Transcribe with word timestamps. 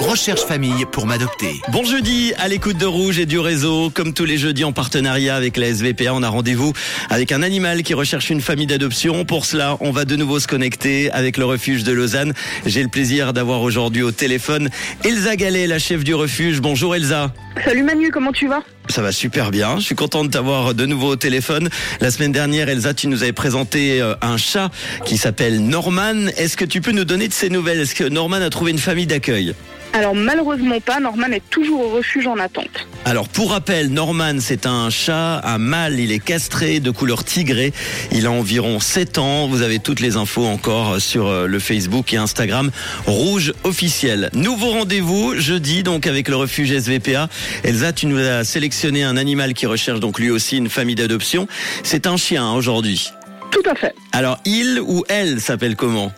Recherche 0.00 0.42
famille 0.42 0.84
pour 0.90 1.06
m'adopter. 1.06 1.60
Bon 1.70 1.84
jeudi 1.84 2.32
à 2.38 2.48
l'écoute 2.48 2.76
de 2.76 2.86
Rouge 2.86 3.20
et 3.20 3.26
du 3.26 3.38
réseau. 3.38 3.88
Comme 3.88 4.12
tous 4.12 4.24
les 4.24 4.36
jeudis 4.36 4.64
en 4.64 4.72
partenariat 4.72 5.36
avec 5.36 5.56
la 5.56 5.72
SVPA, 5.72 6.12
on 6.12 6.24
a 6.24 6.28
rendez-vous 6.28 6.72
avec 7.08 7.30
un 7.30 7.42
animal 7.42 7.84
qui 7.84 7.94
recherche 7.94 8.30
une 8.30 8.40
famille 8.40 8.66
d'adoption. 8.66 9.24
Pour 9.24 9.44
cela, 9.44 9.76
on 9.80 9.92
va 9.92 10.04
de 10.04 10.16
nouveau 10.16 10.40
se 10.40 10.48
connecter 10.48 11.10
avec 11.12 11.36
le 11.36 11.44
refuge 11.44 11.84
de 11.84 11.92
Lausanne. 11.92 12.32
J'ai 12.66 12.82
le 12.82 12.88
plaisir 12.88 13.32
d'avoir 13.32 13.62
aujourd'hui 13.62 14.02
au 14.02 14.10
téléphone 14.10 14.70
Elsa 15.04 15.36
Gallet, 15.36 15.68
la 15.68 15.78
chef 15.78 16.02
du 16.02 16.14
refuge. 16.14 16.60
Bonjour 16.60 16.96
Elsa. 16.96 17.32
Salut 17.62 17.82
Manu, 17.82 18.10
comment 18.10 18.32
tu 18.32 18.48
vas? 18.48 18.62
Ça 18.88 19.00
va 19.00 19.12
super 19.12 19.50
bien. 19.50 19.78
Je 19.78 19.84
suis 19.84 19.94
content 19.94 20.24
de 20.24 20.30
t'avoir 20.30 20.74
de 20.74 20.86
nouveau 20.86 21.12
au 21.12 21.16
téléphone. 21.16 21.68
La 22.00 22.10
semaine 22.10 22.32
dernière, 22.32 22.68
Elsa, 22.68 22.94
tu 22.94 23.06
nous 23.06 23.22
avais 23.22 23.32
présenté 23.32 24.02
euh, 24.02 24.14
un 24.22 24.36
chat 24.36 24.70
qui 25.04 25.16
s'appelle 25.16 25.64
Norman. 25.64 26.28
Est-ce 26.36 26.56
que 26.56 26.64
tu 26.64 26.80
peux 26.80 26.90
nous 26.92 27.04
donner 27.04 27.28
de 27.28 27.32
ses 27.32 27.50
nouvelles? 27.50 27.80
Est-ce 27.80 27.94
que 27.94 28.04
Norman 28.04 28.36
a 28.36 28.50
trouvé 28.50 28.72
une 28.72 28.78
famille 28.78 29.06
d'accueil? 29.06 29.54
Alors 29.94 30.16
malheureusement 30.16 30.80
pas, 30.80 30.98
Norman 30.98 31.28
est 31.30 31.48
toujours 31.50 31.82
au 31.82 31.88
refuge 31.90 32.26
en 32.26 32.36
attente. 32.38 32.88
Alors 33.04 33.28
pour 33.28 33.52
rappel, 33.52 33.90
Norman 33.90 34.40
c'est 34.40 34.66
un 34.66 34.90
chat, 34.90 35.40
un 35.44 35.58
mâle, 35.58 36.00
il 36.00 36.10
est 36.10 36.18
castré 36.18 36.80
de 36.80 36.90
couleur 36.90 37.22
tigrée, 37.22 37.72
il 38.10 38.26
a 38.26 38.32
environ 38.32 38.80
7 38.80 39.18
ans, 39.18 39.46
vous 39.46 39.62
avez 39.62 39.78
toutes 39.78 40.00
les 40.00 40.16
infos 40.16 40.46
encore 40.46 41.00
sur 41.00 41.28
euh, 41.28 41.46
le 41.46 41.58
Facebook 41.60 42.12
et 42.12 42.16
Instagram 42.16 42.72
Rouge 43.06 43.52
officiel. 43.62 44.30
Nouveau 44.32 44.70
rendez-vous 44.70 45.36
jeudi 45.36 45.84
donc 45.84 46.08
avec 46.08 46.28
le 46.28 46.34
refuge 46.34 46.76
SVPA. 46.76 47.28
Elsa, 47.62 47.92
tu 47.92 48.06
nous 48.06 48.18
as 48.18 48.42
sélectionné 48.42 49.04
un 49.04 49.16
animal 49.16 49.54
qui 49.54 49.66
recherche 49.66 50.00
donc 50.00 50.18
lui 50.18 50.32
aussi 50.32 50.56
une 50.56 50.70
famille 50.70 50.96
d'adoption. 50.96 51.46
C'est 51.84 52.08
un 52.08 52.16
chien 52.16 52.44
hein, 52.44 52.54
aujourd'hui. 52.54 53.12
Tout 53.52 53.70
à 53.70 53.76
fait. 53.76 53.94
Alors 54.10 54.40
il 54.44 54.80
ou 54.80 55.04
elle 55.08 55.40
s'appelle 55.40 55.76
comment? 55.76 56.10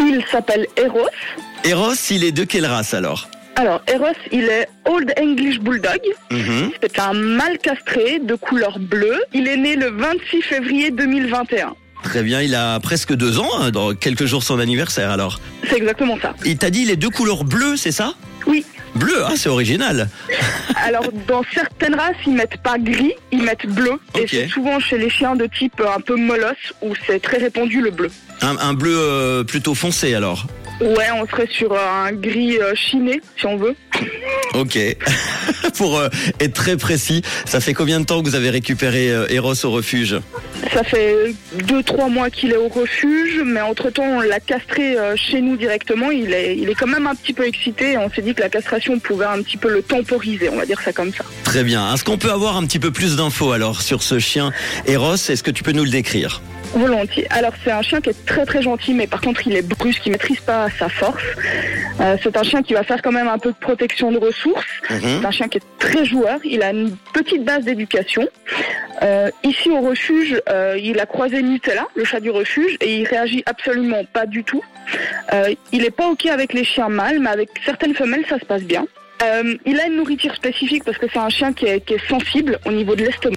Il 0.00 0.24
s'appelle 0.32 0.66
Eros. 0.76 1.08
Eros, 1.64 1.94
il 2.10 2.24
est 2.24 2.32
de 2.32 2.44
quelle 2.44 2.66
race 2.66 2.94
alors 2.94 3.28
Alors 3.56 3.82
Eros, 3.88 4.06
il 4.32 4.44
est 4.44 4.68
Old 4.86 5.12
English 5.20 5.58
Bulldog. 5.60 6.00
Mhm. 6.30 6.70
C'est 6.80 6.98
un 6.98 7.12
mâle 7.12 7.58
castré 7.58 8.20
de 8.20 8.34
couleur 8.34 8.78
bleue. 8.78 9.20
Il 9.34 9.46
est 9.48 9.56
né 9.56 9.76
le 9.76 9.90
26 9.90 10.42
février 10.42 10.90
2021. 10.90 11.74
Très 12.04 12.22
bien, 12.22 12.40
il 12.40 12.54
a 12.54 12.78
presque 12.80 13.12
deux 13.12 13.40
ans, 13.40 13.50
hein, 13.58 13.70
dans 13.70 13.92
quelques 13.94 14.24
jours 14.24 14.42
son 14.44 14.60
anniversaire 14.60 15.10
alors. 15.10 15.40
C'est 15.68 15.76
exactement 15.76 16.16
ça. 16.22 16.34
Il 16.44 16.56
t'a 16.56 16.70
dit 16.70 16.84
les 16.84 16.96
deux 16.96 17.10
couleurs 17.10 17.44
bleues, 17.44 17.76
c'est 17.76 17.92
ça? 17.92 18.14
Oui. 18.46 18.64
Bleu, 18.94 19.22
ah, 19.26 19.32
c'est 19.36 19.48
original. 19.48 20.08
Alors 20.82 21.04
dans 21.26 21.42
certaines 21.52 21.94
races, 21.94 22.16
ils 22.26 22.32
mettent 22.32 22.62
pas 22.62 22.78
gris, 22.78 23.12
ils 23.32 23.42
mettent 23.42 23.66
bleu. 23.66 23.92
Et 24.18 24.26
c'est 24.26 24.48
souvent 24.48 24.80
chez 24.80 24.96
les 24.96 25.10
chiens 25.10 25.36
de 25.36 25.46
type 25.46 25.82
un 25.96 26.00
peu 26.00 26.16
molosse 26.16 26.72
où 26.82 26.94
c'est 27.06 27.20
très 27.20 27.36
répandu 27.36 27.82
le 27.82 27.90
bleu. 27.90 28.10
Un, 28.40 28.56
un 28.58 28.72
bleu 28.72 28.96
euh, 28.96 29.44
plutôt 29.44 29.74
foncé 29.74 30.14
alors. 30.14 30.46
Ouais, 30.80 31.10
on 31.12 31.26
serait 31.26 31.48
sur 31.50 31.76
un 31.76 32.12
gris 32.12 32.58
euh, 32.58 32.72
chiné 32.76 33.20
si 33.36 33.46
on 33.46 33.56
veut. 33.56 33.74
Ok. 34.54 34.78
Pour 35.76 35.98
euh, 35.98 36.08
être 36.40 36.54
très 36.54 36.76
précis, 36.76 37.22
ça 37.44 37.60
fait 37.60 37.74
combien 37.74 37.98
de 37.98 38.04
temps 38.04 38.22
que 38.22 38.28
vous 38.28 38.36
avez 38.36 38.50
récupéré 38.50 39.10
euh, 39.10 39.26
Eros 39.28 39.64
au 39.64 39.70
refuge? 39.70 40.16
Ça 40.72 40.84
fait 40.84 41.34
deux 41.64 41.82
trois 41.82 42.08
mois 42.08 42.30
qu'il 42.30 42.52
est 42.52 42.56
au 42.56 42.68
refuge, 42.68 43.42
mais 43.44 43.60
entre 43.60 43.90
temps 43.90 44.04
on 44.04 44.20
l'a 44.20 44.40
castré 44.40 44.96
chez 45.16 45.40
nous 45.40 45.56
directement. 45.56 46.10
Il 46.10 46.32
est, 46.32 46.56
il 46.56 46.68
est 46.68 46.74
quand 46.74 46.86
même 46.86 47.06
un 47.06 47.14
petit 47.14 47.32
peu 47.32 47.46
excité. 47.46 47.92
et 47.92 47.98
On 47.98 48.10
s'est 48.10 48.22
dit 48.22 48.34
que 48.34 48.42
la 48.42 48.48
castration 48.48 48.98
pouvait 49.00 49.26
un 49.26 49.42
petit 49.42 49.56
peu 49.56 49.70
le 49.72 49.82
temporiser, 49.82 50.48
on 50.48 50.56
va 50.56 50.66
dire 50.66 50.80
ça 50.80 50.92
comme 50.92 51.12
ça. 51.12 51.24
Très 51.44 51.64
bien. 51.64 51.92
Est-ce 51.92 52.04
qu'on 52.04 52.18
peut 52.18 52.30
avoir 52.32 52.56
un 52.56 52.64
petit 52.64 52.78
peu 52.78 52.90
plus 52.92 53.16
d'infos 53.16 53.52
alors 53.52 53.82
sur 53.82 54.02
ce 54.02 54.18
chien 54.18 54.52
Eros? 54.86 55.14
Est-ce 55.14 55.42
que 55.42 55.50
tu 55.50 55.62
peux 55.62 55.72
nous 55.72 55.84
le 55.84 55.90
décrire? 55.90 56.40
Volontiers. 56.74 57.26
Alors 57.30 57.52
c'est 57.64 57.70
un 57.70 57.82
chien 57.82 58.00
qui 58.00 58.10
est 58.10 58.26
très 58.26 58.44
très 58.46 58.62
gentil, 58.62 58.94
mais 58.94 59.06
par 59.06 59.20
contre 59.20 59.46
il 59.46 59.56
est 59.56 59.62
brusque, 59.62 60.06
il 60.06 60.12
maîtrise 60.12 60.40
pas 60.40 60.68
sa 60.78 60.88
force. 60.88 61.22
Euh, 62.00 62.16
c'est 62.22 62.36
un 62.36 62.42
chien 62.42 62.62
qui 62.62 62.74
va 62.74 62.82
faire 62.82 63.02
quand 63.02 63.12
même 63.12 63.28
un 63.28 63.38
peu 63.38 63.50
de 63.50 63.56
protection 63.56 64.12
de 64.12 64.18
ressources. 64.18 64.66
Mhm. 64.90 65.00
C'est 65.20 65.26
un 65.26 65.30
chien 65.30 65.48
qui 65.48 65.58
est 65.58 65.78
très 65.78 66.04
joueur. 66.04 66.38
Il 66.44 66.62
a 66.62 66.70
une 66.70 66.96
petite 67.12 67.44
base 67.44 67.64
d'éducation. 67.64 68.28
Euh, 69.02 69.30
ici 69.44 69.70
au 69.70 69.80
refuge, 69.80 70.40
euh, 70.48 70.76
il 70.80 70.98
a 71.00 71.06
croisé 71.06 71.42
Nutella, 71.42 71.86
le 71.94 72.04
chat 72.04 72.20
du 72.20 72.30
refuge, 72.30 72.76
et 72.80 73.00
il 73.00 73.06
réagit 73.06 73.42
absolument 73.46 74.04
pas 74.12 74.26
du 74.26 74.44
tout. 74.44 74.62
Euh, 75.32 75.54
il 75.72 75.84
est 75.84 75.90
pas 75.90 76.08
ok 76.08 76.26
avec 76.26 76.52
les 76.52 76.64
chiens 76.64 76.88
mâles, 76.88 77.20
mais 77.20 77.30
avec 77.30 77.50
certaines 77.64 77.94
femelles, 77.94 78.24
ça 78.28 78.38
se 78.38 78.44
passe 78.44 78.62
bien. 78.62 78.86
Euh, 79.22 79.56
il 79.66 79.80
a 79.80 79.86
une 79.86 79.96
nourriture 79.96 80.34
spécifique 80.34 80.84
parce 80.84 80.98
que 80.98 81.06
c'est 81.12 81.18
un 81.18 81.28
chien 81.28 81.52
qui 81.52 81.66
est, 81.66 81.80
qui 81.80 81.94
est 81.94 82.08
sensible 82.08 82.58
au 82.64 82.72
niveau 82.72 82.94
de 82.94 83.04
l'estomac. 83.04 83.36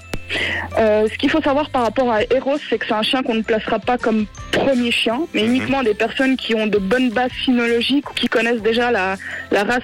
Euh, 0.78 1.08
ce 1.12 1.18
qu'il 1.18 1.30
faut 1.30 1.42
savoir 1.42 1.70
par 1.70 1.84
rapport 1.84 2.12
à 2.12 2.24
Eros, 2.24 2.58
c'est 2.70 2.78
que 2.78 2.86
c'est 2.86 2.94
un 2.94 3.02
chien 3.02 3.24
qu'on 3.24 3.36
ne 3.36 3.42
placera 3.42 3.80
pas 3.80 3.98
comme 3.98 4.26
premier 4.52 4.92
chien, 4.92 5.22
mais 5.34 5.46
uniquement 5.46 5.84
des 5.84 5.94
personnes 5.94 6.38
qui 6.38 6.56
ont 6.56 6.68
de 6.68 6.78
bonnes 6.78 7.10
bases 7.10 7.32
sinologiques 7.44 8.10
ou 8.10 8.14
qui 8.14 8.28
connaissent 8.28 8.62
déjà 8.62 8.92
la, 8.92 9.16
la 9.52 9.64
race. 9.64 9.84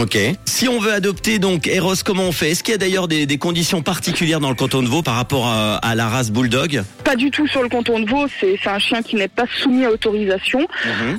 Ok. 0.00 0.18
Si 0.44 0.68
on 0.68 0.80
veut 0.80 0.92
adopter 0.92 1.38
donc 1.38 1.68
Eros, 1.68 1.94
comment 2.04 2.24
on 2.24 2.32
fait? 2.32 2.50
Est-ce 2.50 2.64
qu'il 2.64 2.72
y 2.72 2.74
a 2.74 2.78
d'ailleurs 2.78 3.06
des, 3.06 3.26
des 3.26 3.38
conditions 3.38 3.80
particulières 3.82 4.40
dans 4.40 4.48
le 4.48 4.56
canton 4.56 4.82
de 4.82 4.88
Vaud 4.88 5.02
par 5.02 5.14
rapport 5.14 5.46
à, 5.46 5.76
à 5.76 5.94
la 5.94 6.08
race 6.08 6.32
Bulldog? 6.32 6.82
Pas 7.04 7.14
du 7.14 7.30
tout 7.30 7.46
sur 7.46 7.62
le 7.62 7.68
canton 7.68 8.00
de 8.00 8.10
Vaud, 8.10 8.26
c'est 8.40 8.58
un 8.66 8.78
chien 8.80 9.02
qui 9.02 9.14
n'est 9.14 9.28
pas 9.28 9.44
soumis 9.62 9.84
à 9.84 9.90
autorisation. 9.90 10.66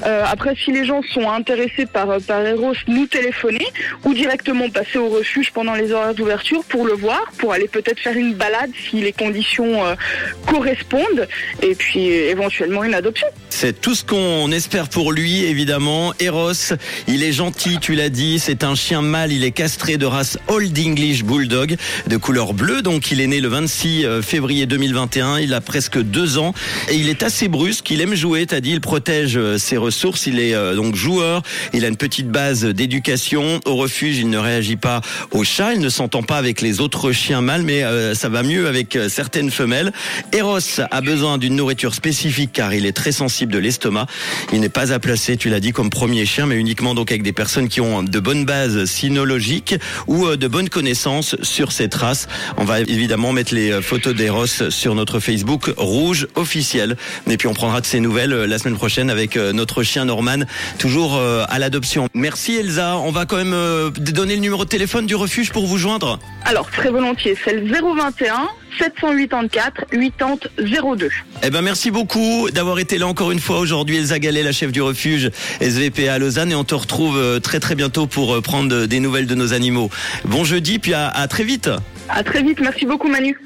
Euh, 0.06 0.24
après, 0.25 0.56
si 0.62 0.72
les 0.74 0.85
gens 0.85 1.02
sont 1.14 1.30
intéressés 1.30 1.85
par, 1.85 2.08
par 2.28 2.46
Eros, 2.46 2.74
nous 2.88 3.06
téléphoner 3.08 3.66
ou 4.03 4.14
directement 4.14 4.69
passer 4.69 4.97
au 4.97 5.08
refuge 5.08 5.52
pendant 5.53 5.75
les 5.75 5.94
horaires 5.94 6.16
d'ouverture 6.16 6.64
pour 6.68 6.85
le 6.85 6.94
voir, 6.94 7.22
pour 7.38 7.53
aller 7.53 7.69
peut-être 7.69 8.00
faire 8.00 8.18
une 8.18 8.34
balade 8.34 8.72
si 8.90 8.97
les 9.00 9.14
conditions 9.14 9.85
euh, 9.85 9.96
correspondent, 10.47 11.28
et 11.62 11.75
puis 11.75 12.08
éventuellement 12.08 12.84
une 12.84 12.94
adoption. 12.94 13.28
C'est 13.50 13.80
tout 13.80 13.96
ce 13.96 14.03
qu'on 14.03 14.52
espère 14.52 14.90
pour 14.90 15.14
lui, 15.14 15.46
évidemment. 15.46 16.14
Eros, 16.19 16.74
il 17.08 17.24
est 17.24 17.31
gentil, 17.31 17.78
tu 17.80 17.96
l'as 17.96 18.09
dit. 18.09 18.40
C'est 18.40 18.65
un 18.66 18.76
chien 18.76 19.02
mâle. 19.02 19.31
Il 19.31 19.44
est 19.44 19.52
castré 19.52 19.98
de 19.98 20.06
race 20.06 20.38
Old 20.48 20.78
English 20.78 21.24
Bulldog 21.24 21.76
de 22.08 22.18
couleur 22.18 22.53
bleue. 22.53 22.81
Donc, 22.81 23.12
il 23.12 23.22
est 23.22 23.28
né 23.28 23.40
le 23.40 23.48
26 23.48 24.06
février 24.22 24.66
2021. 24.66 25.40
Il 25.40 25.53
a 25.53 25.62
presque 25.62 26.00
deux 26.02 26.38
ans 26.38 26.53
et 26.90 26.96
il 26.96 27.09
est 27.09 27.24
assez 27.24 27.48
brusque. 27.48 27.90
Il 27.92 28.02
aime 28.02 28.16
jouer. 28.16 28.46
T'as 28.46 28.59
dit, 28.59 28.72
il 28.72 28.81
protège 28.81 29.38
euh, 29.38 29.58
ses 29.58 29.78
ressources. 29.78 30.28
Il 30.28 30.40
est 30.40 30.53
euh, 30.53 30.76
donc 30.76 30.96
joueur. 30.96 31.42
Il 31.74 31.86
a 31.86 31.88
une 31.88 31.98
petite 31.98 32.30
base 32.30 32.66
d'éducation. 32.66 33.59
Au 33.66 33.76
refuge, 33.76 34.18
il 34.18 34.30
ne 34.30 34.38
réagit 34.38 34.76
pas 34.76 35.02
au 35.32 35.44
chat. 35.44 35.74
Il 35.74 35.82
ne 35.82 35.90
s'entend 35.90 36.24
pas 36.24 36.38
avec 36.38 36.62
les 36.62 36.80
autres 36.80 37.12
chiens 37.12 37.42
mâles, 37.42 37.64
mais 37.64 37.84
euh, 37.84 38.14
ça 38.14 38.30
va 38.30 38.44
mieux 38.44 38.68
avec 38.68 38.96
euh, 38.96 39.09
certaines 39.09 39.52
femelles. 39.52 39.92
Eros 40.32 40.59
a 40.80 41.02
besoin 41.02 41.38
d'une 41.38 41.56
nourriture 41.56 41.94
spécifique 41.94 42.52
car 42.53 42.74
il 42.74 42.86
est 42.86 42.92
très 42.92 43.12
sensible 43.12 43.52
de 43.52 43.59
l'estomac. 43.59 44.08
Il 44.53 44.59
n'est 44.59 44.70
pas 44.70 44.92
à 44.92 45.00
placer, 45.00 45.38
tu 45.38 45.50
l'as 45.50 45.59
dit, 45.59 45.72
comme 45.72 45.90
premier 45.90 46.26
chien, 46.26 46.46
mais 46.46 46.56
uniquement 46.56 46.96
donc 46.96 47.12
avec 47.12 47.24
des 47.24 47.34
personnes 47.34 47.68
qui 47.68 47.82
ont 47.82 48.03
de 48.03 48.20
bonnes 48.20 48.46
bases 48.46 48.55
sinologiques 48.86 49.76
ou 50.08 50.26
euh, 50.26 50.38
de 50.38 50.48
bonnes 50.48 50.70
connaissances 50.70 51.36
sur 51.42 51.72
cette 51.72 51.94
race. 51.96 52.28
On 52.58 52.66
va 52.66 52.82
évidemment 52.82 53.34
mettre 53.34 53.54
les 53.54 53.72
euh, 53.72 53.82
photos 53.82 54.16
d'Eros 54.16 54.70
sur 54.70 54.96
notre 54.96 55.20
Facebook 55.20 55.72
rouge 55.78 56.28
officiel. 56.36 56.98
Et 57.30 57.38
puis 57.38 57.48
on 57.48 57.54
prendra 57.54 57.82
de 57.82 57.86
ces 57.86 58.00
nouvelles 58.00 58.34
euh, 58.34 58.48
la 58.48 58.60
semaine 58.60 58.76
prochaine 58.76 59.10
avec 59.10 59.36
notre 59.36 59.84
chien 59.84 60.06
Norman, 60.06 60.46
toujours 60.78 61.20
à 61.20 61.60
l'adoption. 61.60 62.08
Merci 62.14 62.56
Elsa. 62.56 62.98
On 62.98 63.12
va 63.12 63.26
quand 63.26 63.38
même 63.38 63.92
donner 63.92 64.36
le 64.36 64.42
numéro 64.42 64.64
de 64.64 64.70
téléphone 64.70 65.06
du 65.06 65.16
refuge 65.16 65.52
pour 65.52 65.66
vous 65.66 65.78
joindre. 65.78 66.20
Alors, 66.46 66.70
très 66.70 66.90
volontiers, 66.90 67.38
c'est 67.44 67.54
le 67.54 67.68
021 67.68 68.48
784 68.78 69.86
80 69.91 70.96
02. 70.97 71.09
Eh 71.44 71.50
ben 71.50 71.62
merci 71.62 71.91
beaucoup 71.91 72.50
d'avoir 72.52 72.80
été 72.80 72.97
là 72.97 73.08
encore 73.08 73.31
une 73.31 73.40
fois 73.40 73.59
aujourd'hui 73.59 73.97
Elsa 73.97 74.19
Gallet, 74.19 74.44
la 74.44 74.52
chef 74.52 74.72
du 74.72 74.81
refuge 74.81 75.31
SVP 75.62 76.09
à 76.09 76.18
Lausanne 76.19 76.52
et 76.52 76.56
on 76.56 76.63
te 76.63 76.75
retrouve 76.75 77.18
euh, 77.18 77.40
très 77.40 77.59
très 77.59 77.75
bientôt 77.75 78.08
pour 78.08 78.34
euh, 78.35 78.41
prendre 78.41 78.85
des 78.85 79.00
nouvelles 79.00 79.28
de 79.28 79.35
nos 79.35 79.53
animaux. 79.53 79.90
Bon 80.25 80.44
jeudi 80.44 80.80
puis 80.80 80.94
à, 80.94 81.08
à 81.09 81.28
très 81.28 81.44
vite. 81.44 81.69
À 82.09 82.24
très 82.24 82.44
vite, 82.44 82.59
merci 82.62 82.85
beaucoup 82.85 83.08
Manu. 83.08 83.38